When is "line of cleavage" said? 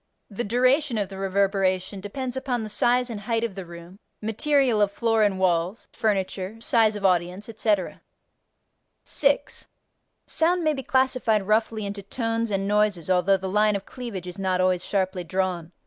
13.47-14.25